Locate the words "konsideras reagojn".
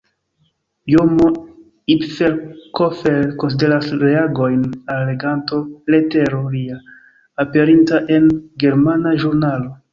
3.43-4.65